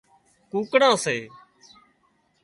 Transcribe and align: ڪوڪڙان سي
ڪوڪڙان 0.51 0.93
سي 1.05 1.17